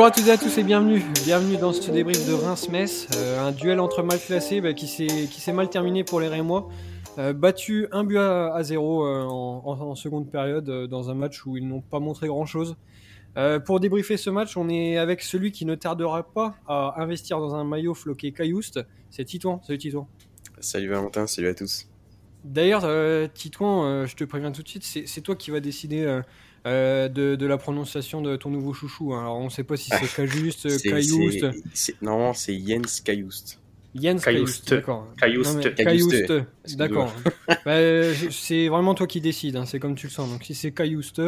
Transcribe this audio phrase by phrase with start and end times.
[0.00, 1.02] Bonjour à toutes et à tous et bienvenue.
[1.26, 3.08] Bienvenue dans ce débrief de Reims-Metz.
[3.16, 6.70] Euh, un duel entre mal classés bah, qui s'est mal terminé pour les Rémois.
[7.18, 11.68] Euh, battu un but à, zéro euh, en, seconde période dans un match où ils
[11.68, 12.76] n'ont pas montré grand-chose.
[13.66, 17.54] pour débriefer ce match, on est avec celui qui ne tardera pas à investir dans
[17.54, 18.80] un maillot floqué Caillouste.
[19.10, 19.60] C'est Titouan.
[19.66, 20.08] Salut Titouan.
[20.60, 21.90] Salut Valentin, salut à tous.
[22.42, 22.86] D'ailleurs,
[23.34, 26.22] Titouan, je te préviens tout de suite, c'est toi qui vas décider
[26.66, 29.14] euh, de, la prononciation de ton nouveau chouchou.
[29.14, 29.20] Hein.
[29.20, 31.46] Alors on ne sait pas si c'est Cajuste, Caillouste.
[32.02, 33.60] Non, c'est Jens Caillouste.
[33.94, 35.08] Jens Caillouste, d'accord.
[35.16, 36.32] Caillouste.
[36.76, 37.12] d'accord.
[37.64, 37.78] Bah,
[38.30, 39.66] c'est vraiment toi qui décides, hein.
[39.66, 40.30] c'est comme tu le sens.
[40.30, 41.20] Donc si c'est Caillouste,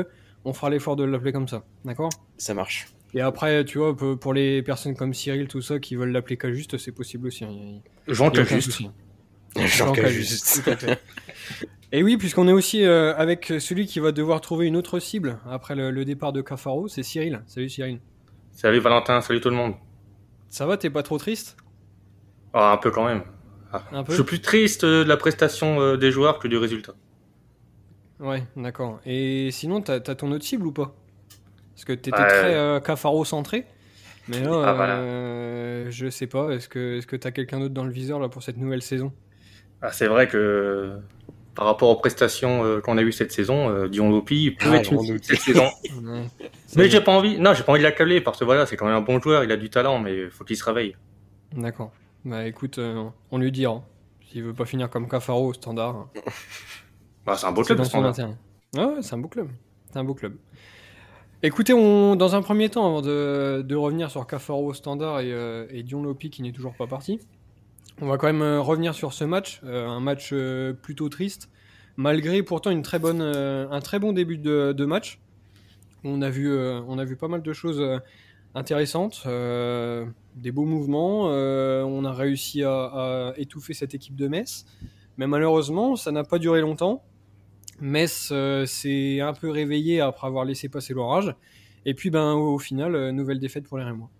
[0.44, 2.10] on fera l'effort de l'appeler comme ça, d'accord?
[2.38, 2.86] Ça marche.
[3.14, 6.78] Et après, tu vois, pour les personnes comme Cyril, tout ça, qui veulent l'appeler Cajuste,
[6.78, 7.44] c'est possible aussi.
[7.44, 7.80] Hein.
[8.08, 8.82] Jean Cajuste.
[9.56, 10.62] Jean Cajuste.
[11.94, 15.38] Et oui, puisqu'on est aussi euh, avec celui qui va devoir trouver une autre cible
[15.46, 17.42] après le, départ de Cafaro, c'est Cyril.
[17.46, 18.00] Salut Cyril.
[18.50, 19.74] Salut Valentin, salut tout le monde.
[20.48, 21.58] Ça va, t'es pas trop triste?
[22.54, 23.22] Ah, Un peu quand même.
[23.74, 23.82] Ah.
[24.08, 26.94] Je suis plus triste de la prestation euh, des joueurs que du résultat.
[28.20, 29.00] Ouais, d'accord.
[29.04, 30.94] Et sinon, t'as as ton autre cible ou pas?
[31.74, 33.66] Parce que t'étais très euh, Cafaro centré.
[34.28, 36.50] Mais là, ah, je sais pas.
[36.52, 39.12] Est-ce que est-ce que t'as quelqu'un d'autre dans le viseur là pour cette nouvelle saison?
[39.82, 41.00] Ah, C'est vrai que
[41.54, 44.76] par rapport aux prestations euh, qu'on a eues cette saison, euh, Dion Lopi peut ah,
[44.76, 45.66] être une cette saison.
[46.76, 48.86] mais j'ai pas envie, non, j'ai pas envie de l'accabler parce que voilà, c'est quand
[48.86, 50.96] même un bon joueur, il a du talent, mais il faut qu'il se réveille.
[51.54, 51.92] D'accord.
[52.24, 53.82] Bah écoute, euh, on lui dira.
[54.30, 56.08] S'il veut pas finir comme Cafaro au standard.
[57.26, 58.34] bah, c'est un beau club, dans.
[58.78, 59.48] Ah ouais, c'est un beau club.
[59.90, 60.36] C'est un beau club.
[61.42, 65.34] Écoutez, on, dans un premier temps, avant de, de revenir sur Cafaro au standard et,
[65.70, 67.18] et Dion Lopi qui n'est toujours pas parti,
[68.02, 71.48] on va quand même euh, revenir sur ce match, euh, un match euh, plutôt triste,
[71.96, 75.20] malgré pourtant une très un très bon début de, match.
[76.02, 77.80] On a, vu, on a vu pas mal de choses
[78.56, 84.64] intéressantes, des beaux mouvements, on a réussi à, étouffer cette équipe de Metz,
[85.16, 87.04] mais malheureusement ça n'a pas duré longtemps.
[87.80, 88.32] Metz
[88.66, 91.36] s'est un peu réveillé après avoir laissé passer l'orage,
[91.84, 94.10] et puis ben, au, final, nouvelle défaite pour les Rémois.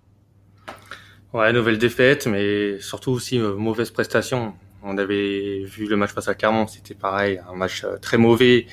[1.32, 4.52] Ouais, nouvelle défaite, mais surtout aussi euh, mauvaise prestation.
[4.82, 8.66] On avait vu le match face à Clermont, c'était pareil, un match euh, très mauvais,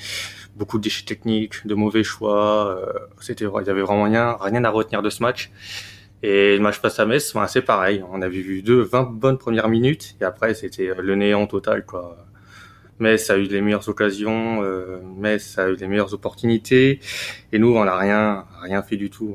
[0.57, 2.67] beaucoup de déchets techniques, de mauvais choix.
[2.67, 5.51] Euh, c'était, il y avait vraiment rien, rien à retenir de ce match.
[6.21, 8.03] Et le match face à Metz, ben, c'est pareil.
[8.11, 12.17] On avait vu deux 20 bonnes premières minutes, et après c'était le néant total, quoi.
[12.99, 16.99] Metz a eu les meilleures occasions, euh, Metz a eu les meilleures opportunités,
[17.53, 19.33] et nous on n'a rien, rien fait du tout.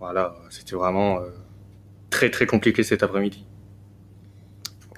[0.00, 1.20] voilà, c'était vraiment
[2.10, 3.46] très très compliqué cet après-midi.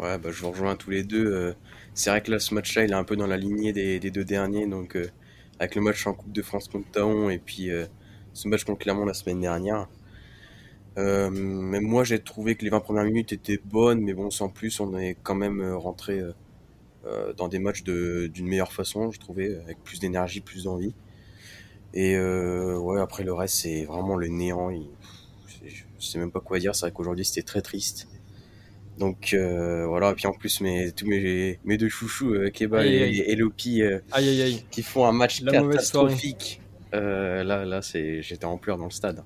[0.03, 1.27] Ouais, bah, je vous rejoins tous les deux.
[1.27, 1.53] Euh,
[1.95, 4.25] c'est vrai que là, ce match-là, il est un peu dans la lignée des, deux
[4.25, 4.67] derniers.
[4.67, 5.09] Donc, euh,
[5.61, 7.87] avec le match en Coupe de France contre Taon et puis euh,
[8.33, 9.89] ce match contre Clermont la semaine dernière.
[10.97, 14.81] même moi, j'ai trouvé que les 20 premières minutes étaient bonnes, mais bon, sans plus,
[14.81, 16.21] on est quand même rentré
[17.37, 20.95] dans des matchs d'une meilleure façon, je trouvais, avec plus d'énergie, plus d'envie.
[21.95, 24.71] Et ouais, après le reste, c'est vraiment le néant
[26.03, 26.75] je sais même pas quoi dire.
[26.75, 28.09] C'est vrai qu'aujourd'hui c'était très triste.
[28.99, 32.85] Donc euh, voilà, et puis en plus mes, tous mes, mes deux chouchous, euh, Keba
[32.85, 34.01] et, Lopi, euh,
[34.71, 36.61] qui font un match catastrophique.
[36.95, 39.23] Euh, là, là, c'est, j'étais en pleurs dans le stade.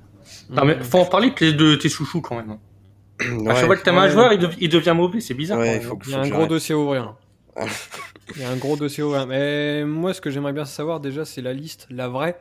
[0.51, 2.51] Non mais faut en parler de tes chouchous quand même.
[2.51, 2.59] Hein.
[3.49, 5.65] à chaque fois que t'aimes un joueur, il, devient mauvais, c'est bizarre.
[5.65, 7.17] il, y a un gros dossier à ouvrir.
[8.37, 9.27] il y a un gros dossier à ouvrir.
[9.27, 12.39] Mais moi, ce que j'aimerais bien savoir déjà, c'est la liste, la vraie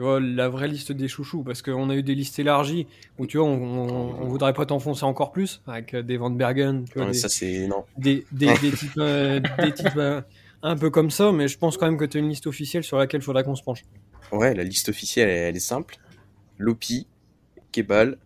[0.00, 2.86] tu vois, la vraie liste des chouchous, parce qu'on a eu des listes élargies
[3.18, 7.08] où tu vois, on, voudrait pas t'enfoncer encore plus avec des Van Bergen, tu vois,
[7.08, 10.22] des, ça c'est non, des, des, des types, euh, des types euh,
[10.62, 12.82] un peu comme ça, mais je pense quand même que tu as une liste officielle
[12.82, 13.82] sur laquelle il faudra qu'on se penche.
[14.32, 15.98] Ouais, la liste officielle, elle, est simple.
[16.56, 17.06] Lopi,
[17.70, 18.16] Kebal,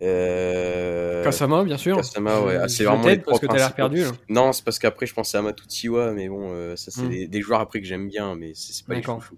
[0.00, 1.24] euh...
[1.24, 1.96] Kasama, bien sûr.
[1.96, 2.56] Kasama, ouais.
[2.62, 4.02] Ah, c'est vraiment les parce que t'as l'air perdu.
[4.02, 4.12] Là.
[4.28, 7.26] Non, c'est parce qu'après je pensais à Matutiwa, mais bon, euh, ça c'est hmm.
[7.26, 9.36] des, joueurs après que j'aime bien, mais c'est pas les chouchous.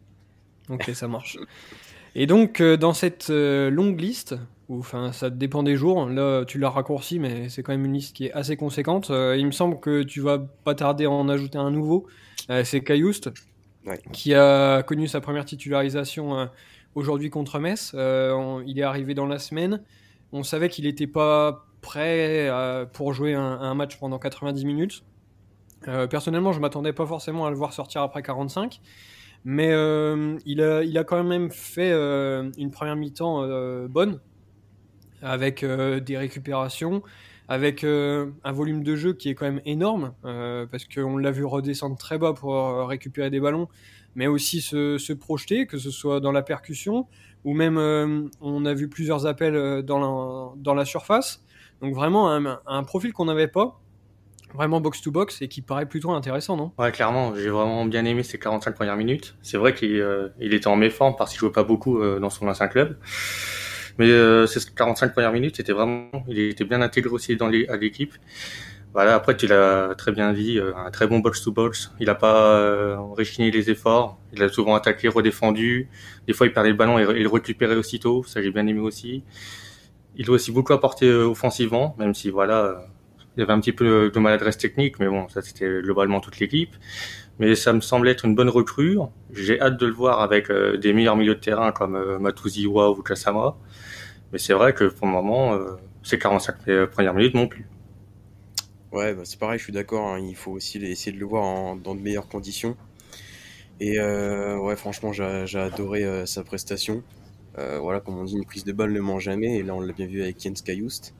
[0.68, 1.38] Ok, ça marche.
[2.18, 4.36] Et donc, euh, dans cette euh, longue liste,
[4.70, 8.16] enfin, ça dépend des jours, là, tu l'as raccourci, mais c'est quand même une liste
[8.16, 9.10] qui est assez conséquente.
[9.10, 12.06] Euh, il me semble que tu vas pas tarder à en ajouter un nouveau.
[12.64, 13.30] c'est Caillouste,
[14.12, 16.48] qui a connu sa première titularisation
[16.94, 17.92] aujourd'hui contre Metz.
[17.94, 19.82] il est arrivé dans la semaine.
[20.32, 22.50] On savait qu'il n'était pas prêt
[22.94, 25.04] pour jouer un, un, match pendant 90 minutes.
[26.08, 28.80] personnellement, je m'attendais pas forcément à le voir sortir après 45.
[29.48, 34.18] Mais euh, il, a, il a quand même fait euh, une première mi-temps euh, bonne,
[35.22, 37.00] avec des récupérations,
[37.46, 41.96] avec un volume de jeu qui est quand même énorme, parce qu'on l'a vu redescendre
[41.96, 42.54] très bas pour
[42.88, 43.68] récupérer des ballons,
[44.14, 47.06] mais aussi se, projeter, que ce soit dans la percussion,
[47.44, 47.78] ou même
[48.40, 51.44] on a vu plusieurs appels dans la, surface.
[51.80, 53.80] Donc vraiment un profil qu'on n'avait pas,
[54.54, 56.72] vraiment box-to-box et qui paraît plutôt intéressant, non?
[56.78, 59.36] Ouais, clairement, j'ai vraiment bien aimé ces 45 premières minutes.
[59.42, 62.30] C'est vrai qu'il euh, il était en méforme parce qu'il jouait pas beaucoup euh, dans
[62.30, 62.96] son ancien club.
[63.98, 67.66] Mais euh, ces 45 premières minutes, c'était vraiment, il était bien intégré aussi dans les,
[67.68, 68.14] à l'équipe.
[68.92, 71.92] Voilà, après tu l'as très bien dit, un très bon box-to-box.
[72.00, 74.18] Il a pas réchigné les efforts.
[74.32, 75.90] Il a souvent attaqué, redéfendu.
[76.26, 78.24] Des fois, il perdait le ballon et, il le récupérait aussitôt.
[78.24, 79.22] Ça, j'ai bien aimé aussi.
[80.16, 82.86] Il doit aussi beaucoup apporter offensivement, même si voilà,
[83.36, 86.38] il y avait un petit peu de maladresse technique, mais bon, ça c'était globalement toute
[86.38, 86.74] l'équipe.
[87.38, 88.98] Mais ça me semble être une bonne recrue.
[89.32, 92.90] J'ai hâte de le voir avec euh, des meilleurs milieux de terrain comme euh, Matuziwa
[92.90, 93.56] ou Kasama.
[94.32, 97.66] Mais c'est vrai que pour le moment, euh, ces 45 premières minutes non plus.
[98.90, 100.08] Ouais, bah c'est pareil, je suis d'accord.
[100.08, 100.18] Hein.
[100.20, 102.76] Il faut aussi essayer de le voir dans de meilleures conditions.
[103.80, 107.02] Et ouais, franchement, j'ai adoré sa prestation.
[107.56, 109.58] voilà, comme on dit, une prise de balle ne ment jamais.
[109.58, 111.14] Et là, on l'a bien vu avec Jens Kajust.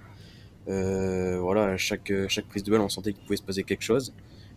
[0.69, 4.13] Euh, voilà, chaque, chaque prise de balle, on sentait qu'il pouvait se passer quelque chose.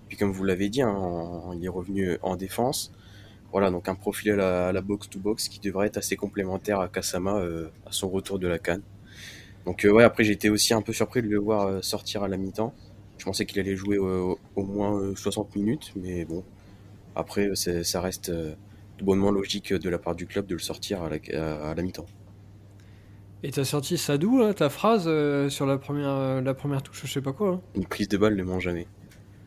[0.08, 2.92] Puis comme vous l'avez dit, hein, il est revenu en défense.
[3.52, 7.70] Voilà, donc un profil à la, box-to-box qui devrait être assez complémentaire à Kasama euh,
[7.86, 8.82] à son retour de la canne.
[9.66, 12.38] Donc euh, ouais, après été aussi un peu surpris de le voir sortir à la
[12.38, 12.74] mi-temps.
[13.18, 16.44] Je pensais qu'il allait jouer au moins 60 minutes, mais bon,
[17.16, 18.56] après ça reste de
[19.04, 22.06] bonnement logique de la part du club de le sortir à la mi-temps.
[23.42, 27.12] Et t'as sorti Sadou, ta phrase euh, sur la première, euh, la première touche, je
[27.12, 27.52] sais pas quoi.
[27.52, 27.62] Hein.
[27.76, 28.86] Une prise de balle ne ment jamais.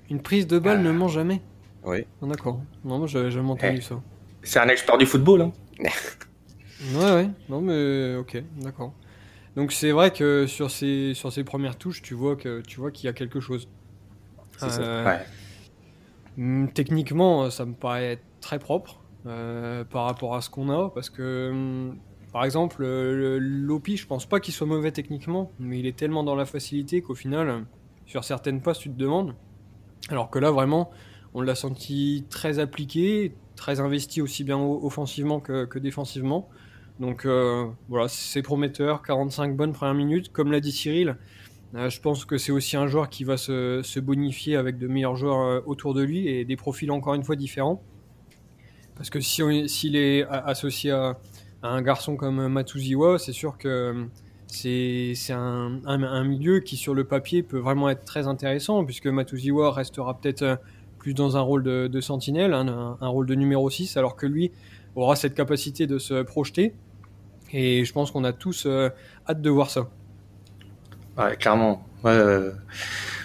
[0.08, 1.42] Une prise de balle ne ment jamais
[1.84, 2.06] Oui.
[2.22, 2.62] Ah, d'accord.
[2.84, 3.82] Non, moi j'avais jamais entendu eh.
[3.82, 4.00] ça.
[4.42, 5.52] C'est un expert du football, hein
[6.94, 7.28] Ouais, ouais.
[7.48, 8.94] Non, mais ok, d'accord.
[9.56, 12.90] Donc c'est vrai que sur ces, sur ces premières touches, tu vois que tu vois
[12.90, 13.68] qu'il y a quelque chose.
[14.56, 14.80] C'est ça.
[14.80, 15.20] Euh, ouais.
[16.38, 21.52] Hmm, techniquement, ça me paraît très propre par rapport à ce qu'on a, parce que
[21.52, 21.96] hmm,
[22.32, 26.34] par exemple, Lopi, je pense pas qu'il soit mauvais techniquement, mais il est tellement dans
[26.34, 27.64] la facilité qu'au final,
[28.06, 29.34] sur certaines passes, tu te demandes.
[30.08, 30.90] Alors que là, vraiment,
[31.34, 36.48] on l'a senti très appliqué, très investi aussi bien offensivement que, défensivement.
[37.00, 40.32] Donc euh, voilà, c'est prometteur, 45 bonnes premières minutes.
[40.32, 41.16] Comme l'a dit Cyril,
[41.74, 45.16] euh, je pense que c'est aussi un joueur qui va se, bonifier avec de meilleurs
[45.16, 47.82] joueurs euh, autour de lui et des profils encore une fois différents.
[48.94, 51.18] Parce que s'il si est associé à,
[51.62, 54.06] un garçon comme Matuziwa, c'est sûr que
[54.46, 59.72] c'est un, un, milieu qui sur le papier peut vraiment être très intéressant puisque Matuziwa
[59.72, 60.58] restera peut-être
[61.02, 64.52] plus dans un rôle de, sentinelle, hein, un, rôle de numéro 6, alors que lui
[64.94, 66.74] aura cette capacité de se projeter.
[67.52, 68.88] Et je pense qu'on a tous euh,
[69.28, 69.88] hâte de voir ça.
[71.38, 71.84] Clairement.
[72.04, 72.52] Ouais, euh,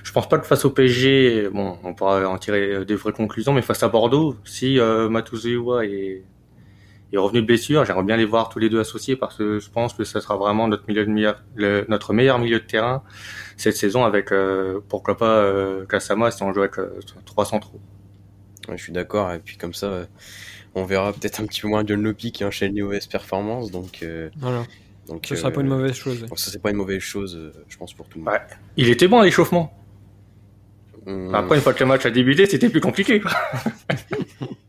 [0.04, 3.54] je pense pas que face au PSG, bon, on pourra en tirer des vraies conclusions,
[3.54, 6.24] mais face à Bordeaux, si euh, Matuziwa est
[7.14, 7.86] est revenu de blessure.
[7.86, 10.36] J'aimerais bien les voir tous les deux associés parce que je pense que ce sera
[10.36, 11.42] vraiment notre milieu de meilleur,
[11.88, 13.04] notre meilleur milieu de terrain
[13.56, 17.80] cette saison avec euh, pourquoi pas euh, Kasama si on joue avec euh, trois centraux.
[18.70, 20.06] je suis d'accord et puis comme ça euh,
[20.76, 24.06] on verra peut-être un petit peu moins John Lopi qui enchaîne les mauvaises performances donc
[24.38, 24.64] voilà.
[25.08, 26.26] Donc, ce sera pas une mauvaise chose.
[26.36, 28.34] Ça c'est pas une mauvaise chose, je pense pour tout le monde.
[28.34, 28.42] Ouais.
[28.76, 29.74] Il était bon à l'échauffement.
[31.06, 31.34] Hum.
[31.34, 33.22] Après une fois que le match a débuté, c'était plus compliqué.
[33.22, 33.32] Quoi.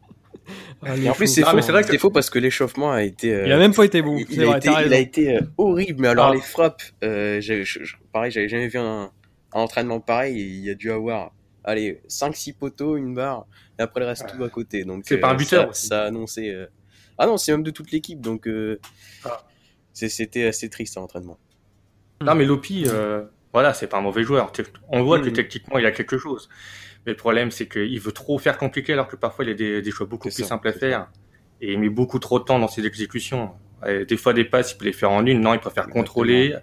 [0.84, 1.60] Ah, en plus, c'est faux.
[1.60, 3.34] C'est vrai que c'est faux parce que l'échauffement a été.
[3.34, 4.16] Euh, il a même pas été bon.
[4.28, 6.02] Il, a, été, il a été euh, horrible.
[6.02, 6.34] Mais alors ah.
[6.34, 7.40] les frappes, euh,
[8.12, 9.10] pareil, j'avais jamais vu un,
[9.52, 10.36] un, entraînement pareil.
[10.36, 11.32] Il y a dû avoir,
[11.64, 13.46] allez, 5-6 poteaux, une barre,
[13.78, 14.84] et après le reste tout à côté.
[14.84, 15.74] Donc c'est pas un buteur.
[15.74, 16.54] Ça, ça a annoncé.
[17.18, 18.20] Ah non, c'est même de toute l'équipe.
[18.20, 18.48] Donc
[19.24, 19.42] ah.
[19.92, 21.38] c'était assez triste à l'entraînement.
[22.20, 22.86] Non, mais Lopi,
[23.52, 24.52] voilà, c'est pas un mauvais joueur.
[24.88, 25.32] On voit que mm.
[25.32, 26.48] techniquement il a quelque chose.
[27.06, 29.80] Mais le problème, c'est qu'il veut trop faire compliqué alors que parfois il y a
[29.80, 31.08] des, choix beaucoup plus simples à faire.
[31.60, 33.50] Et il met beaucoup trop de temps dans ses exécutions.
[33.84, 35.40] des fois, des passes, il peut les faire en une.
[35.40, 36.54] Non, il préfère contrôler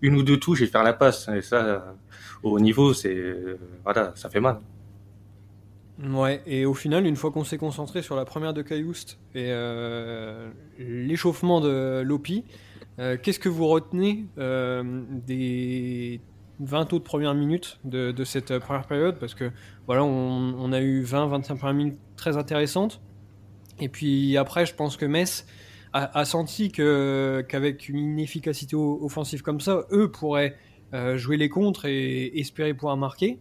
[0.00, 1.28] une ou deux touches et faire la passe.
[1.28, 1.94] Et ça,
[2.42, 3.36] au niveau, c'est,
[3.84, 4.58] voilà, ça fait mal.
[6.02, 9.46] Ouais, et au final, une fois qu'on s'est concentré sur la première de Caillouste et
[9.50, 12.44] euh, l'échauffement de Lopi,
[12.98, 16.20] euh, qu'est-ce que vous retenez euh, des
[16.62, 19.50] 20 autres premières minutes de, cette euh, première période parce que
[19.86, 23.00] voilà, on, a eu 20-25 premières minutes très intéressantes.
[23.80, 25.46] Et puis après, je pense que Metz
[25.92, 30.56] a, senti que qu'avec une inefficacité offensive comme ça, eux pourraient
[30.94, 33.38] euh, jouer les contres et espérer pouvoir marquer.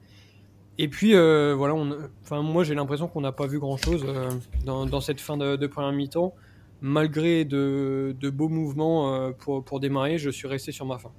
[0.77, 1.75] Et puis euh, voilà,
[2.23, 4.05] enfin moi j'ai l'impression qu'on n'a pas vu grand chose
[4.65, 6.33] dans, cette fin de, première mi-temps.
[6.81, 11.11] Malgré de, beaux mouvements pour, pour démarrer, je suis resté sur ma fin.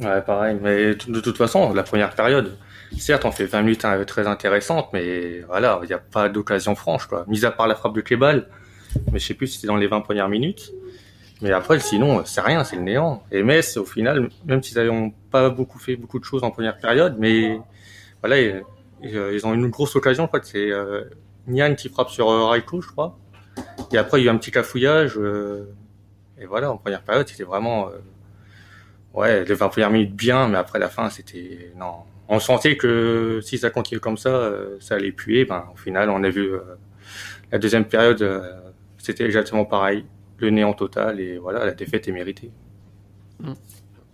[0.00, 0.58] Ouais, pareil.
[0.60, 2.56] Mais de toute façon, la première période,
[2.98, 6.74] certes, on fait 20 minutes hein, très intéressantes, mais voilà, il n'y a pas d'occasion
[6.74, 7.24] franche, quoi.
[7.28, 8.48] Mis à part la frappe de Kebal,
[9.12, 10.72] mais je sais plus si c'était dans les 20 premières minutes.
[11.42, 13.22] Mais après, sinon, c'est rien, c'est le néant.
[13.32, 16.76] Et Metz, au final, même s'ils n'ont pas beaucoup fait beaucoup de choses en première
[16.78, 17.58] période, mais
[18.20, 18.62] voilà,
[19.02, 20.40] ils, ont une grosse occasion, quoi.
[20.42, 21.04] C'est euh,
[21.46, 23.18] Nian qui frappe sur euh, Raiko, je crois.
[23.92, 25.14] Et après, il y a eu un petit cafouillage.
[25.16, 25.64] Euh,
[26.38, 27.98] et voilà, en première période, c'était vraiment, euh,
[29.14, 31.94] ouais, les 20 premières minutes bien, mais après la fin, c'était, non.
[32.28, 35.44] On sentait que si ça continuait comme ça, ça allait puer.
[35.44, 36.52] Ben, au final, on a vu
[37.50, 38.24] la deuxième période,
[38.98, 40.04] c'était exactement pareil
[40.40, 42.50] le néant total et voilà, la défaite est méritée.
[43.40, 43.52] Mm.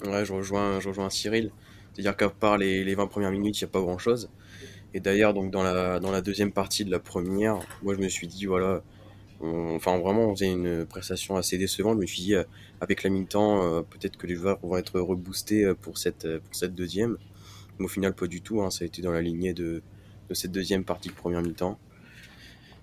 [0.07, 1.51] Ouais, je rejoins, je rejoins Cyril.
[1.93, 4.31] C'est-à-dire qu'à part les, les 20 premières minutes, il n'y a pas grand-chose.
[4.93, 8.09] Et d'ailleurs, donc dans la, dans la deuxième partie de la première, moi je me
[8.09, 8.83] suis dit, voilà,
[9.41, 11.97] enfin vraiment, on faisait une prestation assez décevante.
[11.97, 12.45] Je me suis dit, euh,
[12.81, 16.55] avec la mi-temps, euh, peut-être que les joueurs vont être reboostés euh, pour cette, pour
[16.55, 17.17] cette deuxième.
[17.79, 18.63] Mais au final, pas du tout.
[18.63, 19.83] Hein, ça a été dans la lignée de,
[20.29, 21.79] de cette deuxième partie de première mi-temps.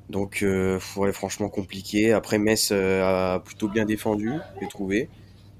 [0.10, 2.12] Donc, euh, ouais, franchement compliqué.
[2.12, 4.32] Après, Metz euh, a plutôt bien défendu,
[4.62, 5.10] j'ai trouvé.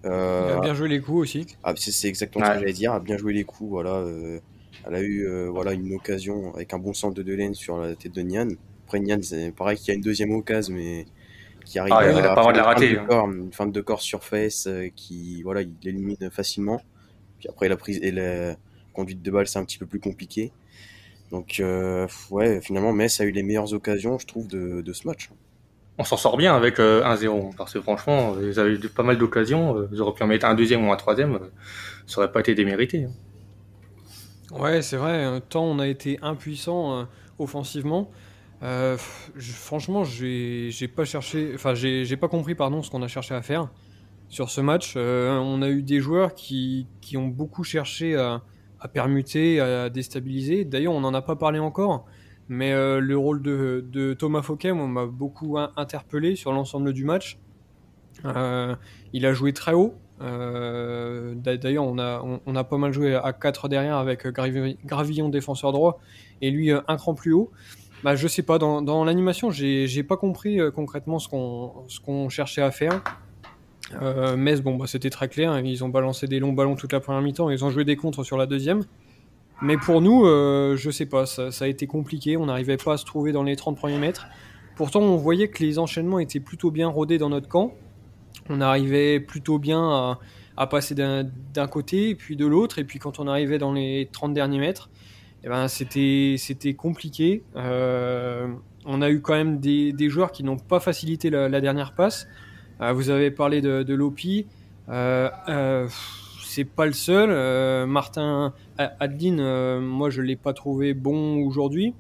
[0.06, 1.48] Euh, il a bien joué les coups aussi.
[1.64, 2.92] Ah, c'est exactement ce que j'allais dire.
[2.92, 3.70] A bien joué les coups.
[3.70, 4.40] Voilà, euh,
[4.86, 7.96] elle a eu euh, voilà une occasion avec un bon centre de Delaine sur la
[7.96, 8.50] tête de Nian.
[8.86, 11.06] Après Nian, c'est pareil qu'il y a une deuxième occasion, mais
[11.66, 12.98] qui arrive ah, à, la pas de la rater.
[12.98, 13.06] Hein.
[13.08, 16.82] Corps, une fin de corps sur face qui voilà, il l'élimine facilement.
[17.40, 18.56] Puis après la prise et la
[18.94, 20.52] conduite de balle, c'est un petit peu plus compliqué.
[21.32, 25.08] Donc, euh, ouais, finalement, Metz a eu les meilleures occasions, je trouve, de, de ce
[25.08, 25.30] match.
[25.98, 29.18] On s'en sort bien avec euh, 1-0, parce que franchement, ils avaient eu pas mal
[29.18, 29.78] d'occasions.
[29.78, 31.52] Euh, ils auraient pu en mettre un deuxième ou un troisième, euh,
[32.08, 33.06] ça aurait pas été démérité.
[33.06, 34.60] Hein.
[34.60, 35.42] Ouais, c'est vrai.
[35.50, 37.04] Tant on a été impuissant euh,
[37.40, 38.12] offensivement.
[38.64, 38.98] Euh,
[39.36, 43.42] je, franchement, j'ai pas cherché, enfin, j'ai pas compris, pardon, ce qu'on a cherché à
[43.42, 43.70] faire
[44.30, 44.96] sur ce match.
[44.96, 48.42] on a eu des joueurs qui, ont beaucoup cherché à
[48.88, 50.66] permuter, à déstabiliser.
[50.66, 52.06] D'ailleurs, on n'en a pas parlé encore,
[52.50, 57.40] mais euh, le rôle de, Thomas Fouquet m'a beaucoup interpellé sur l'ensemble du match.
[58.26, 58.76] Euh,
[59.12, 59.96] il a joué très haut.
[60.22, 65.72] Euh, D'ailleurs, on a, on, a pas mal joué à 4 derrière avec Gravillon défenseur
[65.72, 66.00] droit
[66.42, 67.52] et lui un cran plus haut.
[68.04, 72.62] Bah, je sais pas, dans, dans l'animation, j'ai pas compris euh, concrètement ce qu'on cherchait
[72.62, 73.02] à faire.
[74.02, 75.52] Euh, Metz, bon, bah, c'était très clair.
[75.52, 75.62] Hein.
[75.64, 77.50] Ils ont balancé des longs ballons toute la première mi-temps.
[77.50, 78.84] Ils ont joué des contres sur la deuxième.
[79.62, 82.36] Mais pour nous, euh, je sais pas, ça, ça, a été compliqué.
[82.36, 84.28] On n'arrivait pas à se trouver dans les 30 premiers mètres.
[84.76, 87.74] Pourtant, on voyait que les enchaînements étaient plutôt bien rodés dans notre camp.
[88.50, 90.20] On arrivait plutôt bien à,
[90.58, 92.80] à passer d'un côté puis de l'autre.
[92.80, 94.90] Et puis quand on arrivait dans les 30 derniers mètres,
[95.44, 97.44] eh ben, c'était compliqué.
[97.56, 98.48] Euh,
[98.86, 102.28] on a eu quand même des, des joueurs qui n'ont pas facilité la, dernière passe.
[102.82, 104.48] Euh, vous avez parlé de, de Lopi.
[104.90, 105.88] Euh, euh,
[106.44, 107.88] c'est pas le seul.
[107.88, 111.94] Martin Adeline, moi je l'ai pas trouvé bon aujourd'hui.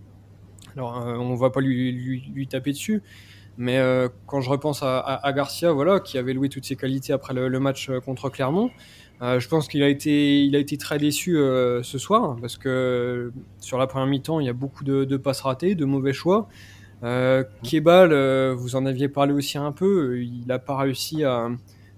[0.76, 3.02] Alors on va pas lui, lui, taper dessus.
[3.58, 3.80] Mais
[4.28, 7.90] quand je repense à, Garcia, voilà, qui avait loué toutes ses qualités après le match
[8.06, 8.70] contre Clermont,
[9.24, 12.58] euh, je pense qu'il a été, il a été très déçu euh, ce soir parce
[12.58, 16.50] que sur la première mi-temps, il y a beaucoup de, passes ratées, de mauvais choix.
[17.04, 21.50] Euh, Kebal, euh, vous en aviez parlé aussi un peu, il n'a pas réussi à,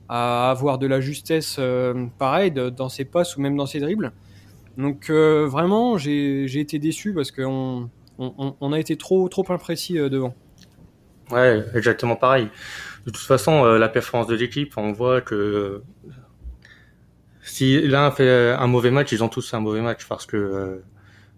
[0.07, 4.11] avoir de la justesse euh, pareil dans ses passes ou même dans ses dribbles.
[4.77, 7.89] Donc euh, vraiment, j'ai été déçu parce qu'on
[8.19, 10.35] on, on, a été trop, trop imprécis devant.
[11.31, 12.49] Ouais, exactement pareil.
[13.07, 15.81] De toute façon, la performance de l'équipe, on voit que
[17.45, 20.81] si l'un fait un mauvais match, ils ont tous fait un mauvais match parce que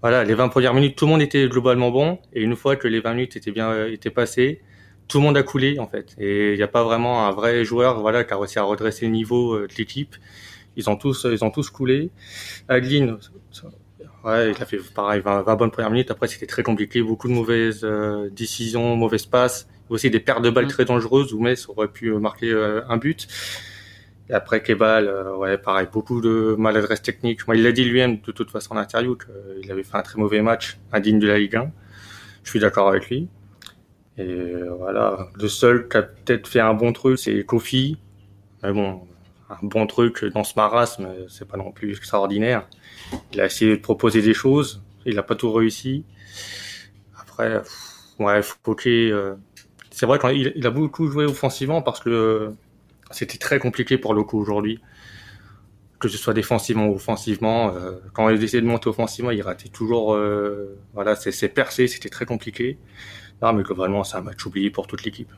[0.02, 2.20] voilà, les 20 premières minutes, tout le monde était globalement bon.
[2.34, 4.62] Et une fois que les 20 minutes étaient bien euh, étaient passées,
[5.08, 6.16] tout le monde a coulé en fait.
[6.20, 9.06] Et il n'y a pas vraiment un vrai joueur voilà qui a réussi à redresser
[9.06, 10.16] le niveau euh, de l'équipe.
[10.76, 12.12] Ils ont tous ils ont tous coulé.
[12.70, 13.18] Adeline,
[14.24, 16.12] ouais, il a fait pareil 20, 20 bonnes premières minutes.
[16.12, 20.52] Après c'était très compliqué, beaucoup de mauvaises euh, décisions, mauvaises passes, aussi des pertes de
[20.52, 20.70] balles mmh.
[20.70, 23.28] très dangereuses où Metz aurait pu marquer euh, un but.
[24.30, 27.48] Et après Kebal, euh, ouais, pareil, beaucoup de maladresse technique.
[27.48, 30.20] Moi, il l'a dit lui-même de toute façon en interview qu'il avait fait un très
[30.20, 31.72] mauvais match, indigne de la Ligue 1.
[32.44, 33.30] Je suis d'accord avec lui.
[34.18, 37.98] Et euh, voilà, le seul qui a peut-être fait un bon truc, c'est Kofi.
[38.64, 39.02] Mais bon,
[39.50, 42.68] un bon truc dans ce marasme, c'est pas non plus extraordinaire.
[43.34, 46.04] Il a essayé de proposer des choses, il n'a pas tout réussi.
[47.20, 47.62] Après,
[48.20, 49.36] ouais, Fouquet, euh,
[49.92, 52.54] c'est vrai qu'il il a beaucoup joué offensivement parce que
[53.12, 54.80] c'était très compliqué pour Loco aujourd'hui.
[56.00, 57.74] Que ce soit défensivement ou offensivement.
[57.74, 60.14] Euh, quand il essayait de monter offensivement, il ratait toujours.
[60.14, 62.78] Euh, voilà, c'est percé, c'était très compliqué.
[63.42, 65.32] Non, mais globalement, c'est un match oublié pour toute l'équipe.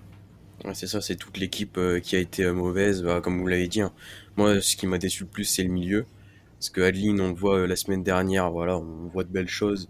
[0.74, 3.80] C'est ça, c'est toute l'équipe euh, qui a été mauvaise, bah, comme vous l'avez dit.
[3.80, 3.94] Hein.
[4.36, 6.06] Moi, ce qui m'a déçu le plus, c'est le milieu.
[6.58, 9.90] Parce que Adeline, on le voit la semaine dernière, voilà, on voit de belles choses.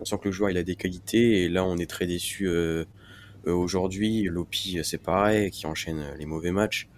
[0.00, 2.48] On sent que le joueur il a des qualités et là on est très déçu
[3.44, 4.24] aujourd'hui.
[4.24, 6.88] Lopi c'est pareil, qui enchaîne les mauvais matchs.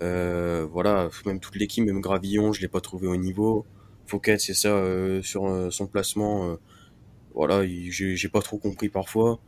[0.00, 3.66] Voilà, même toute l'équipe, même Gravillon, je l'ai pas trouvé au niveau.
[4.06, 4.82] Fouquet, c'est ça
[5.22, 6.56] sur son placement.
[7.34, 9.40] voilà, j'ai pas trop compris parfois.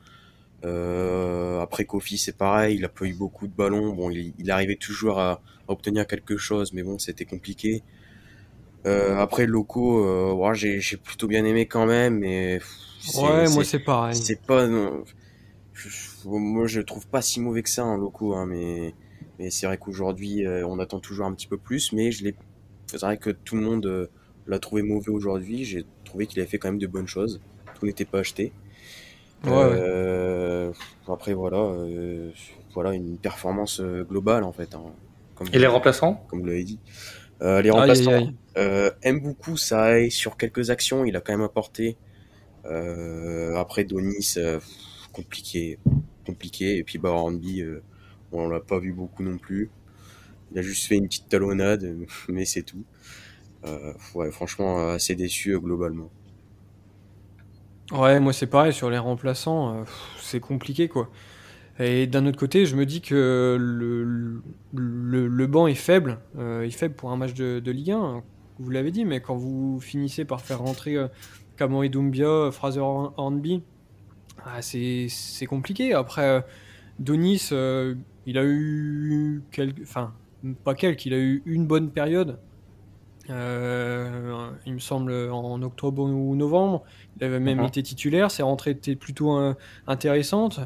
[0.64, 3.92] Euh, après Kofi, c'est pareil, il a pas eu beaucoup de ballons.
[3.95, 7.83] Bon, il, arrivait toujours à, obtenir quelque chose, mais bon, c'était compliqué.
[8.87, 12.61] Euh, après Loco, euh, j'ai plutôt bien aimé quand même, mais
[13.14, 14.16] ouais, moi c'est pareil.
[14.16, 15.04] C'est pas, non,
[16.25, 18.95] moi je trouve pas si mauvais que ça en Loco, hein, mais
[19.40, 22.35] mais c'est vrai qu'aujourd'hui euh, on attend toujours un petit peu plus, mais je l'ai,
[22.87, 24.06] c'est vrai que tout le monde euh,
[24.47, 25.64] l'a trouvé mauvais aujourd'hui.
[25.64, 27.40] J'ai trouvé qu'il avait fait quand même de bonnes choses.
[27.75, 28.52] Tout n'était pas acheté.
[29.47, 30.70] Euh,
[31.09, 32.30] après voilà, euh,
[32.75, 34.75] voilà une performance euh, globale en fait.
[34.75, 34.82] Hein,
[35.35, 36.23] comme Et les remplaçants?
[36.28, 36.78] Comme vous l'avez dit.
[37.40, 41.97] les remplaçants aiment beaucoup ça et sur quelques actions il a quand même apporté.
[43.56, 44.37] après Donis
[45.12, 45.78] compliqué,
[46.26, 47.11] compliqué et puis bah
[48.31, 49.71] Hornby on l'a pas vu beaucoup non plus.
[50.53, 51.97] Il a juste fait une petite talonnade
[52.29, 52.85] mais c'est tout.
[54.15, 56.11] ouais franchement assez déçu globalement.
[57.93, 59.85] Ouais, moi c'est pareil, sur les remplaçants, euh,
[60.21, 61.11] c'est compliqué quoi.
[61.81, 64.43] Et d'un autre côté, je me dis que le,
[64.75, 68.23] le, banc est faible, euh, est faible pour un match de, de Ligue 1,
[68.59, 71.09] vous l'avez dit, mais quand vous finissez par faire rentrer euh,
[71.57, 73.63] Kamori Doumbia, Fraser Hornby,
[74.45, 75.09] ah, c'est
[75.49, 75.95] compliqué.
[75.95, 76.41] Après, euh,
[76.99, 77.49] Donis,
[78.27, 80.15] il a eu quelques, enfin,
[80.65, 82.39] pas quelques, il a eu une bonne période
[83.31, 86.83] euh, il me semble en octobre ou novembre.
[87.17, 87.69] Il avait même uh-huh.
[87.69, 88.31] été titulaire.
[88.31, 89.55] Ses rentrées étaient plutôt euh,
[89.87, 90.61] intéressantes.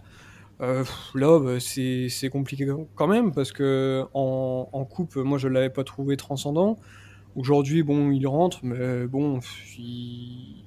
[0.61, 0.84] Euh,
[1.14, 6.16] là, bah, c'est compliqué quand même parce que en, coupe, moi je l'avais pas trouvé
[6.16, 6.78] transcendant.
[7.37, 9.40] Aujourd'hui, bon, il rentre, mais bon,
[9.76, 10.64] il,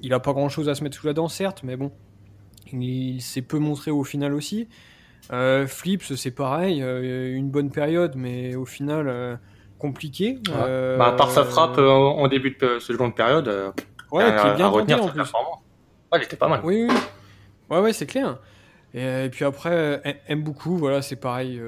[0.00, 1.92] il a pas grand chose à se mettre sous la dent, certes, mais bon,
[2.72, 4.66] il, s'est peu montré au final aussi.
[5.66, 9.38] Flips, c'est pareil, une bonne période, mais au final,
[9.78, 10.38] compliqué.
[10.50, 13.70] Euh, bah, à part sa frappe euh, en début de seconde période, euh,
[14.12, 15.20] ouais, qui est bien à retenir en plus.
[15.20, 15.26] Ouais,
[16.12, 16.60] elle était pas mal.
[16.64, 16.96] Oui, oui.
[17.70, 18.38] Ouais, ouais, c'est clair.
[18.94, 21.60] Et, puis après, aime beaucoup, voilà, c'est pareil.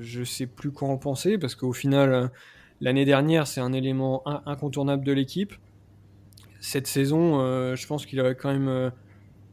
[0.00, 2.30] je sais plus quoi en penser parce qu'au final,
[2.80, 5.54] l'année dernière, c'est un élément incontournable de l'équipe.
[6.60, 7.38] Cette saison,
[7.74, 8.90] je pense qu'il avait quand même,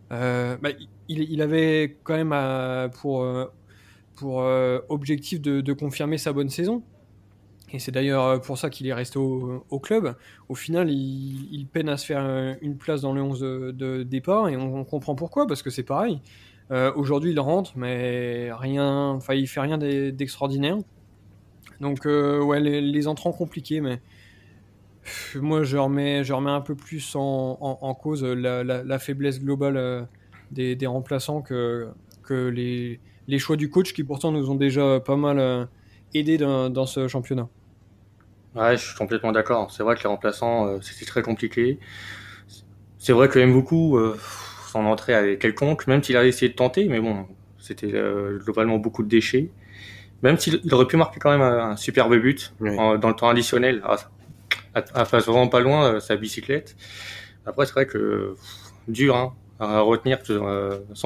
[0.09, 0.69] bah,
[1.09, 3.27] il, avait quand même pour
[4.15, 4.43] pour
[4.89, 6.83] objectif de, confirmer sa bonne saison.
[7.71, 10.15] Et c'est d'ailleurs euh, pour ça qu'il est resté au, club.
[10.47, 14.49] Au final, il, peine à se faire euh, une place dans le 11 de, départ
[14.49, 16.19] et on, comprend pourquoi, parce que c'est pareil.
[16.71, 20.77] Euh, aujourd'hui, il rentre, mais rien, enfin, il fait rien d'extraordinaire.
[21.79, 24.01] Donc, ouais, les, entrants compliqués, mais
[25.35, 30.07] moi, je remets, je remets un peu plus en, cause la, faiblesse globale
[30.51, 31.89] des, remplaçants que,
[32.23, 35.67] que les, les, choix du coach qui pourtant nous ont déjà pas mal
[36.13, 37.47] aidés dans ce championnat.
[38.55, 39.71] Ouais, je suis complètement d'accord.
[39.71, 41.79] C'est vrai que les remplaçants, euh, c'était très compliqué.
[42.97, 44.17] C'est vrai que beaucoup euh,
[44.67, 47.27] son entrée avait quelconque, même s'il a essayé de tenter, mais bon,
[47.59, 49.49] c'était euh, globalement beaucoup de déchets.
[50.23, 53.95] Même s'il aurait pu marquer quand même un, superbe but dans le temps additionnel, à,
[54.73, 56.75] à, vraiment pas loin euh, sa bicyclette.
[57.45, 58.35] Après, c'est vrai que
[58.87, 60.19] dur hein, à retenir.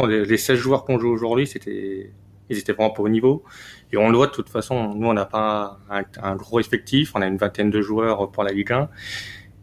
[0.08, 2.12] les, les 16 joueurs qu'on joue aujourd'hui, c'était
[2.50, 3.44] ils étaient vraiment pas au niveau.
[3.92, 7.22] Et on le voit de toute façon, nous on n'a pas un, gros effectif, on
[7.22, 8.90] a une vingtaine de joueurs pour la Ligue 1.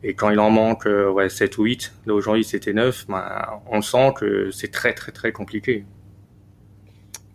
[0.03, 3.61] Et quand il en manque euh, ouais, 7 ou 8, là aujourd'hui c'était 9, ben,
[3.67, 5.85] on sent que c'est très très très compliqué.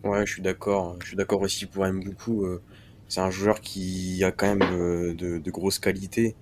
[0.04, 0.96] Ouais, je suis d'accord.
[1.00, 2.44] Je suis d'accord aussi pour M beaucoup.
[2.44, 2.62] Euh,
[3.08, 6.34] c'est un joueur qui a quand même euh, de, de, grosses qualités.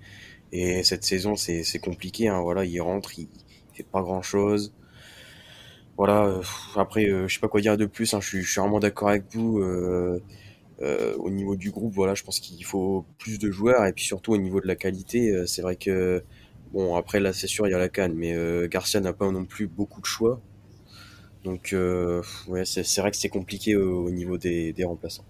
[0.51, 2.27] Et cette saison, c'est compliqué.
[2.27, 2.41] Hein.
[2.41, 3.27] Voilà, il rentre, il,
[3.73, 4.73] il fait pas grand chose
[5.97, 6.25] voilà.
[6.25, 6.41] Euh,
[6.75, 8.13] après, euh, je sais pas quoi dire de plus.
[8.13, 9.61] Hein, je, suis, vraiment d'accord avec vous.
[9.61, 10.19] Euh,
[11.17, 14.33] au niveau du groupe, voilà, je pense qu'il faut plus de joueurs et puis surtout
[14.33, 16.21] au niveau de la qualité, c'est vrai que
[16.73, 18.35] bon après là c'est sûr il y a la canne, mais
[18.67, 20.41] Garcia n'a pas non plus beaucoup de choix.
[21.45, 21.73] Donc
[22.49, 25.23] ouais, c'est vrai que c'est compliqué au, niveau des, remplaçants.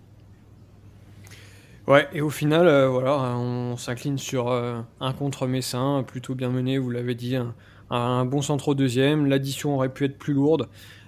[1.86, 6.89] Ouais, et au final, voilà, on s'incline sur un contre Messin, plutôt bien mené, vous
[6.89, 7.38] l'avez dit,
[7.89, 9.26] bon centre au deuxième.
[9.26, 10.67] L'addition aurait pu être plus lourde.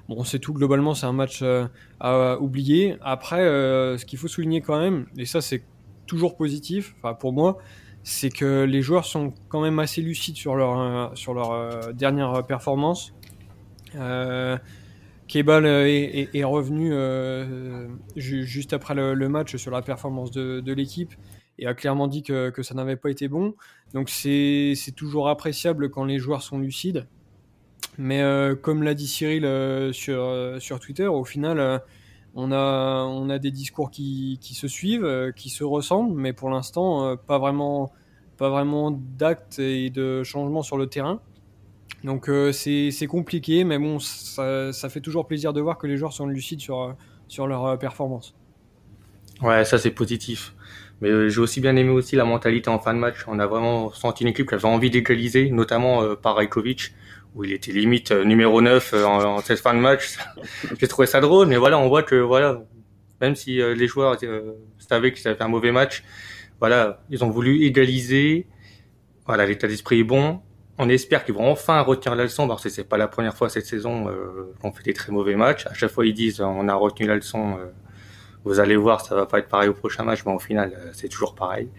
[0.09, 0.53] Bon, c'est tout.
[0.53, 1.67] Globalement, c'est un match euh,
[1.99, 2.97] à oublier.
[3.01, 5.63] Après, euh, ce qu'il faut souligner quand même, et ça c'est
[6.05, 7.57] toujours positif, pour moi,
[8.03, 13.13] c'est que les joueurs sont quand même assez lucides sur leur euh, dernière performance.
[15.27, 16.93] Kebal est, revenu
[18.15, 21.13] juste après le, match sur la performance de l'équipe
[21.59, 23.55] et a clairement dit que, ça n'avait pas été bon.
[23.93, 27.07] Donc c'est toujours appréciable quand les joueurs sont lucides.
[27.97, 31.81] Mais euh, comme l'a dit Cyril euh, sur, euh, sur Twitter, au final,
[32.35, 37.91] on, a, des discours qui, se suivent, qui se ressemblent, mais pour l'instant, pas vraiment,
[39.17, 41.19] d'actes et de changements sur le terrain.
[42.03, 46.13] Donc c'est compliqué, mais bon, ça, ça, fait toujours plaisir de voir que les joueurs
[46.13, 46.95] sont lucides sur,
[47.27, 48.35] sur leur performance.
[49.41, 50.53] Ouais, ça c'est positif.
[51.01, 53.17] Mais j'ai aussi bien aimé aussi la mentalité en fin de match.
[53.27, 56.93] On a vraiment senti une équipe qui avait envie d'égaliser, notamment par Rajkovic
[57.37, 60.17] où il était limite euh, numéro 9 euh, en, cette fin de match.
[60.79, 62.63] J'ai trouvé ça drôle, mais voilà, on voit que voilà,
[63.21, 64.17] même si euh, les joueurs
[64.79, 66.03] savaient qu'ils avaient fait un mauvais match,
[66.59, 68.47] voilà, ils ont voulu égaliser.
[69.27, 70.41] Voilà, l'état d'esprit est bon.
[70.79, 73.49] On espère qu'ils vont enfin retenir la leçon, parce que c'est pas la première fois
[73.49, 74.07] cette saison
[74.61, 75.65] qu'on fait des très mauvais matchs.
[75.67, 77.57] À chaque fois, ils disent on a retenu la leçon.
[78.43, 81.09] Vous allez voir, ça va pas être pareil au prochain match, mais au final, c'est
[81.09, 81.69] toujours pareil.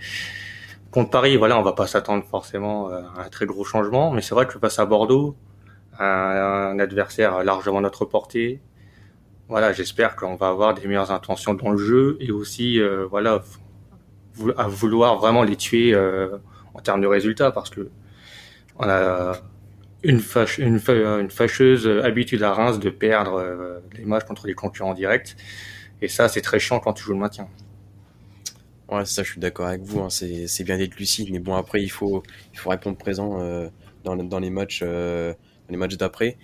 [0.91, 4.35] Contre Paris, voilà, on va pas s'attendre forcément à un très gros changement, mais c'est
[4.35, 5.37] vrai que face à Bordeaux,
[5.99, 8.61] un, adversaire largement notre portée.
[9.49, 13.43] Voilà, j'espère qu'on va avoir des meilleures intentions dans le jeu et aussi, euh, voilà,
[14.57, 16.37] à vouloir vraiment les tuer euh,
[16.75, 17.89] en termes de résultats parce que
[18.79, 19.33] on a
[20.05, 20.21] une,
[20.59, 25.35] une, fâcheuse habitude à Reims de perdre euh, les matchs contre les concurrents directs.
[26.01, 27.49] Et ça, c'est très chiant quand tu joues le maintien.
[28.89, 30.01] Ouais, ça, je suis d'accord avec vous.
[30.01, 30.11] Hein.
[30.11, 33.39] C'est bien d'être lucide, mais bon, après, il faut, il faut répondre présent
[34.05, 34.83] dans, dans, les matchs
[35.71, 36.37] les matchs d'après.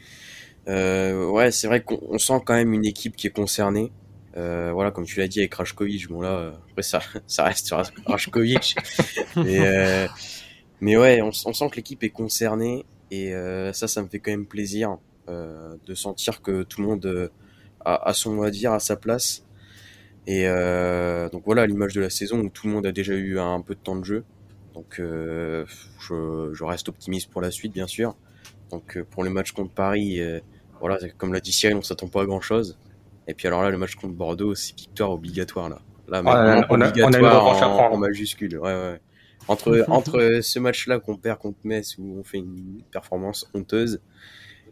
[0.68, 3.92] Euh, ouais, c'est vrai qu'on sent quand même une équipe qui est concernée.
[4.36, 7.74] Euh, voilà, comme tu l'as dit avec Rajkovic, bon là, après ça, ça reste
[8.06, 8.76] Rajkovic.
[9.36, 10.08] mais, euh,
[10.80, 14.18] mais ouais, on, on sent que l'équipe est concernée et euh, ça, ça me fait
[14.18, 14.96] quand même plaisir
[15.28, 17.30] euh, de sentir que tout le monde
[17.84, 19.44] a, a, son mot à dire, à sa place.
[20.26, 20.46] Et
[21.30, 23.74] donc voilà, l'image de la saison où tout le monde a déjà eu un peu
[23.74, 24.24] de temps de jeu.
[24.72, 25.64] Donc je,
[26.52, 28.16] je reste optimiste pour la suite, bien sûr.
[28.74, 30.40] Donc euh, pour le match contre Paris, euh,
[30.80, 32.78] voilà, comme l'a dit Cyril, on s'attend pas à grand chose.
[33.28, 35.80] Et puis alors là, le match contre Bordeaux, c'est victoire obligatoire là.
[36.08, 36.22] Là,
[36.68, 38.58] on, a, obligatoire en, majuscule.
[38.58, 39.00] Ouais, ouais.
[39.48, 44.00] Entre, entre ce match-là qu'on perd contre Metz où on fait une performance honteuse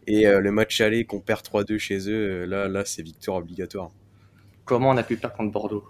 [0.07, 3.91] et euh, le match aller qu'on perd 3-2 chez eux, là, là c'est victoire obligatoire.
[4.65, 5.83] Comment on a pu perdre contre Bordeaux?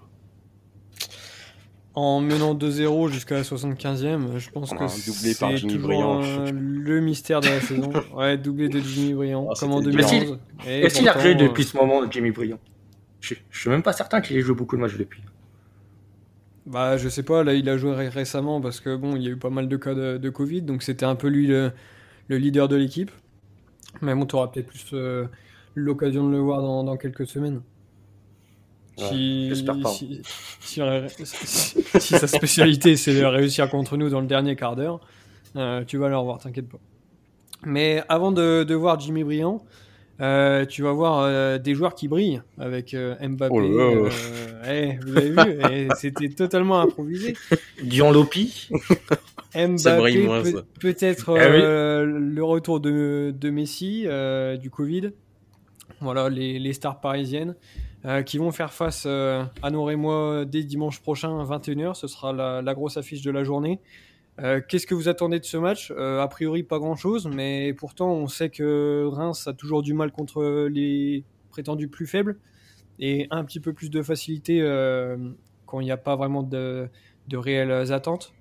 [1.96, 7.62] En menant 2-0 jusqu'à la 75e, je pense que c'est toujours le mystère de la
[7.62, 7.92] saison.
[8.16, 10.40] Ouais, doublé de Jimmy Briand, ah, comme en 2011.
[10.66, 12.60] Est-ce qu'il a créé depuis ce moment, Jimmy Briand?
[13.22, 15.22] Je, je suis même pas certain qu'il ait joué beaucoup de matchs depuis.
[16.66, 19.32] Bah, je sais pas, là, il a joué récemment parce que bon, il y a
[19.32, 21.72] eu pas mal de cas de, Covid, donc c'était un peu lui le,
[22.30, 23.12] leader de l'équipe.
[24.02, 25.26] Mais bon, tu auras peut-être plus euh,
[25.76, 27.62] l'occasion de le voir dans, dans quelques semaines.
[28.98, 29.52] Si,
[29.82, 30.22] si,
[32.00, 35.00] si, sa spécialité c'est de réussir contre nous dans le dernier quart d'heure,
[35.56, 36.80] euh, tu vas le revoir, t'inquiète pas.
[37.66, 39.64] Mais avant de, de voir Jimmy Briand,
[40.22, 43.54] euh, tu vas voir euh, des joueurs qui brillent avec Mbappé.
[43.54, 44.08] Oh
[44.62, 47.36] vous avez vu, c'était totalement improvisé.
[47.84, 48.70] Dion Lopi.
[49.56, 54.08] Mbappé, peut-être eh le retour de, de Messi,
[54.60, 55.12] du Covid.
[56.02, 57.56] Voilà, les, les stars parisiennes.
[58.06, 61.94] Euh, qui vont faire face euh, à nos Rémois dès dimanche prochain à 21h.
[61.94, 63.80] Ce sera la, grosse affiche de la journée.
[64.42, 65.92] Euh, qu'est-ce que vous attendez de ce match?
[65.92, 70.68] A priori, pas grand-chose, mais pourtant, on sait que Reims a toujours du mal contre
[70.68, 72.38] les prétendus plus faibles
[73.00, 74.60] et un petit peu plus de facilité
[75.66, 76.90] quand il n'y a pas vraiment de,
[77.28, 78.34] de réelles attentes.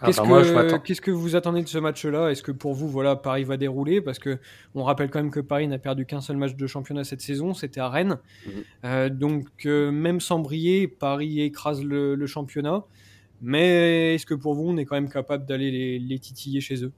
[0.00, 2.30] Ah, qu'est-ce, que, qu'est-ce que vous attendez de ce match-là?
[2.30, 4.00] Est-ce que pour vous, voilà, Paris va dérouler?
[4.00, 4.38] Parce que
[4.74, 7.52] on rappelle quand même que Paris n'a perdu qu'un seul match de championnat cette saison,
[7.52, 8.18] c'était à Rennes.
[8.46, 8.52] Mhm.
[8.84, 12.84] Euh, donc euh, même sans briller, Paris écrase le, championnat.
[13.40, 16.92] Mais est-ce que pour vous, on est quand même capable d'aller les, titiller chez eux?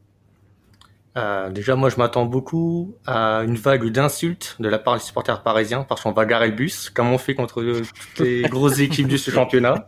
[1.17, 5.43] Euh, déjà, moi, je m'attends beaucoup à une vague d'insultes de la part des supporters
[5.43, 9.09] parisiens parce qu'on va garer le bus, comme on fait contre toutes les grosses équipes
[9.09, 9.87] du championnat.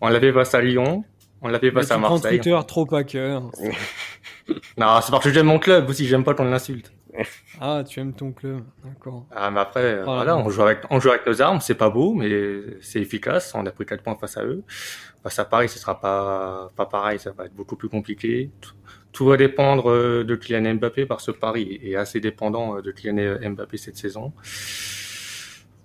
[0.00, 1.04] On l'avait face à Lyon,
[1.42, 2.40] on l'a fait passer à Marseille.
[2.40, 3.50] Twitter trop à cœur.
[4.78, 6.90] non, c'est parce que j'aime mon club aussi, j'aime pas qu'on l'insulte.
[7.60, 9.26] Ah, tu aimes ton club, d'accord.
[9.34, 11.90] Ah, mais après, oh voilà, on joue avec, on joue avec nos armes, c'est pas
[11.90, 12.28] beau, mais
[12.80, 13.52] c'est efficace.
[13.54, 14.62] On a pris 4 points face à eux.
[15.22, 18.50] Face à Paris, ce sera pas, pas pareil, ça va être beaucoup plus compliqué.
[19.12, 22.90] Tout, va dépendre euh, de Kylian Mbappé, parce que Paris est assez dépendant euh, de
[22.90, 24.32] Kylian Mbappé cette saison.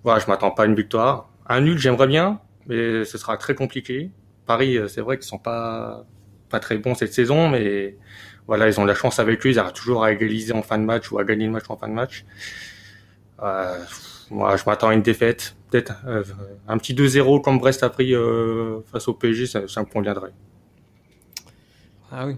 [0.03, 1.29] Voilà, je m'attends pas à une victoire.
[1.47, 4.11] Un nul, j'aimerais bien, mais ce sera très compliqué.
[4.45, 6.05] Paris, euh, c'est vrai qu'ils sont pas
[6.49, 7.95] pas très bons cette saison, mais
[8.49, 10.83] voilà, ils ont la chance avec lui, ils arrivent toujours à égaliser en fin de
[10.83, 12.25] match ou à gagner le match en fin de match.
[13.43, 13.77] Euh,
[14.31, 15.55] moi, je m'attends à une défaite.
[15.69, 16.23] Peut-être euh,
[16.67, 20.31] un petit 2-0 comme Brest a pris euh, face au PSG, ça, ça me conviendrait.
[22.11, 22.37] Ah oui.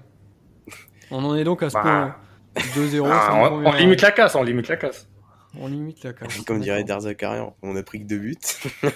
[1.11, 2.15] On en est donc à ce Bah, point.
[2.75, 3.07] 2-0.
[3.09, 5.07] Ah, ça me on, limite la casse, on limite la casse.
[5.57, 6.41] On limite la casse.
[6.45, 6.83] Comme dirait.
[6.83, 8.37] Darzakarian, on a pris que deux buts.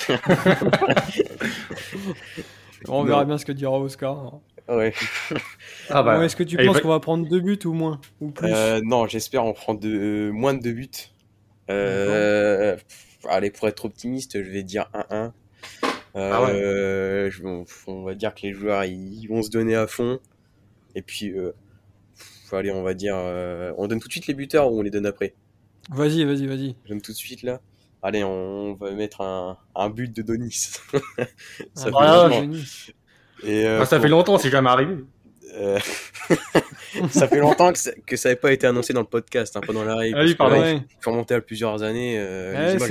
[2.87, 3.03] On Non.
[3.05, 4.39] verra bien ce que dira Oscar.
[4.69, 4.93] Ouais.
[5.89, 8.31] Ah Bon, Est-ce que tu penses va- qu'on va prendre deux buts ou moins Ou
[8.31, 8.49] plus?
[8.49, 10.89] Euh, non, j'espère on prend de, euh, moins de deux buts.
[11.69, 15.33] Euh, pff, allez, pour être optimiste, je vais dire 1-1.
[16.13, 19.87] Ah Euh, je- on, on va dire que les joueurs ils vont se donner à
[19.87, 20.19] fond.
[20.95, 21.53] Et puis, euh,
[22.17, 23.15] pff, allez, on va dire.
[23.17, 25.35] euh, on donne tout de suite les buteurs ou on les donne après?
[25.89, 26.75] Vas-y, vas-y, vas-y.
[26.83, 27.61] Je donne tout de suite là.
[28.01, 30.51] Allez, on va mettre un, un but de Donis.
[31.73, 32.63] ça Ah, fait bah, génie.
[33.45, 34.97] Et, euh, Ah, ça pour- fait longtemps, c'est jamais arrivé.
[35.55, 35.79] euh,
[37.09, 39.61] ça fait longtemps que ça, que ça n'avait pas été annoncé dans le podcast, hein,
[39.65, 40.17] pas dans la règle.
[40.19, 40.55] Ah oui, pardon.
[40.55, 40.81] ouais, Ouais.
[40.89, 42.15] il faut remonter à plusieurs années.
[42.17, 42.85] euh, Ouais, C'était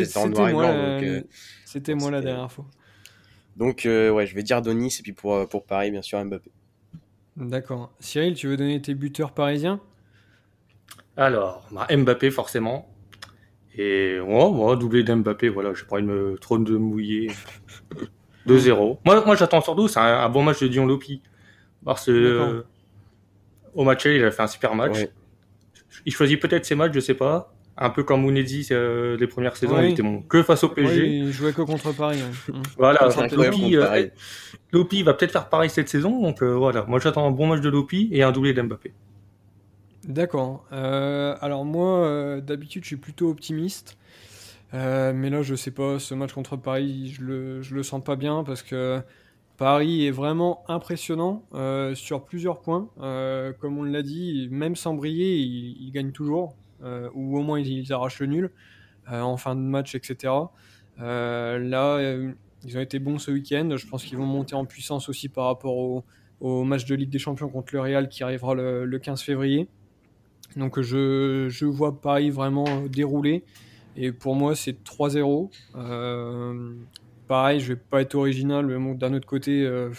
[1.95, 2.67] moi, la- euh, moi dernière fois.
[3.57, 6.51] donc, euh, ouais, je vais dire Donis et puis pour, pour Paris, bien sûr, Mbappé.
[7.37, 7.93] D'accord.
[7.99, 9.81] Cyril, tu veux donner tes buteurs parisiens?
[11.17, 12.89] Alors, bah, Mbappé forcément.
[13.77, 17.33] Et moi, moi doublé d'Mbappé, voilà, je pas envie de me trop de mouiller.
[18.47, 18.99] 2-0.
[19.05, 21.23] Moi, moi j'attends surtout, c'est un, un bon match de Dion Lopi.
[21.85, 22.63] Parce que euh,
[23.75, 24.95] au match, il a fait un super match.
[24.97, 25.11] Ouais.
[26.07, 27.53] Il choisit peut-être ses matchs, je sais pas.
[27.77, 29.89] Un peu comme Mounedi euh, les premières saisons, Ouais.
[29.89, 31.03] il était bon que face au PSG.
[31.03, 32.19] Ouais, Il jouait que contre Paris.
[32.23, 32.55] ouais.
[32.55, 32.63] Mm.
[32.79, 34.11] Voilà, Lopi, contre euh, Paris.
[34.73, 36.23] Lopi va peut-être faire pareil cette saison.
[36.23, 38.93] Donc euh, voilà, moi j'attends un bon match de Lopi et un doublé d'Mbappé.
[40.07, 40.65] D'accord.
[40.73, 43.97] Euh, alors moi, euh, d'habitude, je suis plutôt optimiste.
[44.75, 48.17] Euh, mais là, je sais pas, ce match contre Paris, je le, le sens pas
[48.17, 49.01] bien parce que
[49.57, 52.89] Paris est vraiment impressionnant euh, sur plusieurs points.
[53.01, 56.57] Euh, comme on l'a dit, même sans briller, ils, gagnent toujours,
[57.15, 58.51] ou au moins ils, arrachent le nul
[59.09, 60.33] en fin de match, etc.
[60.99, 62.17] Là,
[62.65, 63.77] ils ont été bons ce week-end.
[63.77, 65.77] Je pense qu'ils vont monter en puissance aussi par rapport
[66.41, 69.69] au, match de Ligue des Champions contre le Real qui arrivera le, le 15 février.
[70.57, 73.45] Donc je, je vois Paris vraiment dérouler.
[73.97, 75.51] Et pour moi, c'est 3-0.
[75.77, 76.73] Euh,
[77.29, 79.91] pareil, je vais pas être original, mais bon, d'un autre côté, euh,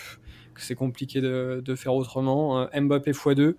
[0.58, 2.60] c'est compliqué de, de faire autrement.
[2.62, 3.56] Euh, Mbappé x2.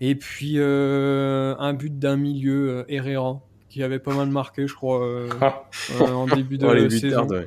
[0.00, 5.06] Et puis euh, un but d'un milieu, Herrera, qui avait pas mal marqué, je crois,
[5.06, 5.28] euh,
[6.00, 7.26] en début de Oh, saison.
[7.28, 7.46] ouais.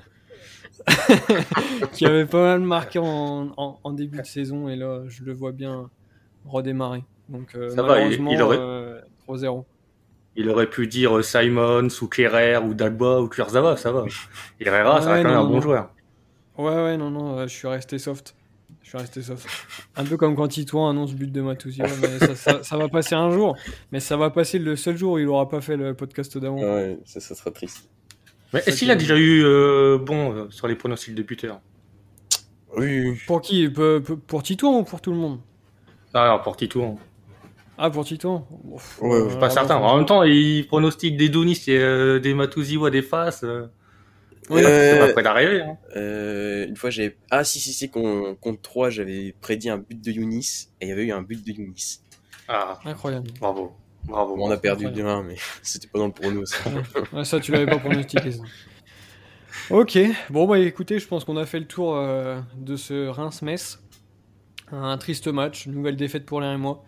[1.93, 4.69] qui avait pas mal marqué en, en- en début de saison.
[4.69, 5.89] Et là, je le vois bien
[6.45, 7.03] redémarrer.
[7.29, 9.65] Donc Ça va, il- malheureusement, il aurait- euh, 3-0.
[10.35, 14.05] Il aurait pu dire Simons ou Kerrer ou Dagba ou Kurzawa, ça va.
[14.59, 15.61] Herrera, ça Ouais, reste quand même non, un non, bon non.
[15.61, 15.89] joueur.
[16.57, 18.35] Ouais, ouais, non, non, euh, je suis resté soft.
[18.81, 19.47] Je suis resté soft.
[19.95, 21.55] Un peu comme quand Titouan annonce but de mais
[22.19, 23.57] ça, ça- ça va passer un jour.
[23.91, 26.59] Mais ça va passer le seul jour où il aura pas fait le podcast d'avant.
[26.59, 27.89] Ouais, ça, ça sera triste.
[28.53, 31.59] Mais est-ce qu'il qui- a déjà eu euh, bon euh, sur les pronostics de buteurs
[32.77, 33.17] Oui, oui.
[33.25, 33.69] Pour qui?
[33.69, 35.39] Pour, pour- pour Titouan ou pour tout le monde?
[36.13, 36.99] Ah, alors pour Tito,
[37.77, 39.75] Ah, pour Titouan Ouf, Ouais, je suis pas euh, certain.
[39.77, 43.43] En même temps, il pronostique des Donis et euh, des Matusi ou des Fass.
[43.43, 43.67] Euh,
[44.49, 45.61] Oui, c'est Euh, pas près d'arriver.
[45.61, 45.77] Hein.
[45.95, 47.17] Euh, une fois, j'avais.
[47.31, 50.89] Ah, si, si, si, con- contre 3, j'avais prédit un but de Younis et il
[50.89, 51.99] y avait eu un but de Younis.
[52.47, 53.29] Ah, Incroyable.
[53.39, 53.73] bravo.
[54.05, 54.35] Bravo.
[54.37, 55.23] Bon, on a perdu incroyable.
[55.25, 56.57] 2-1, mais c'était pas dans le prono, ça.
[57.11, 58.31] Ouais, ça, tu l'avais pas pronostiqué.
[58.31, 58.43] Ça.
[59.71, 59.97] Ok,
[60.29, 63.79] bon, bah écoutez, je pense qu'on a fait le tour euh, de ce Reims-Metz.
[64.71, 66.83] Un triste match, une nouvelle défaite pour l'un et moi,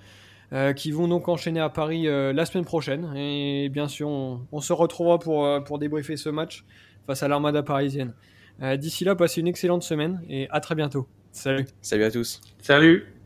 [0.54, 3.14] euh, qui vont donc enchaîner à Paris euh, la semaine prochaine.
[3.16, 6.64] Et bien sûr, on, on se retrouvera pour, euh, pour débriefer ce match
[7.06, 8.14] face à l'armada parisienne.
[8.62, 11.08] Euh, D'ici là, passez une excellente semaine et à très bientôt.
[11.32, 11.66] Salut.
[11.82, 12.42] Salut à tous.
[12.62, 13.17] Salut.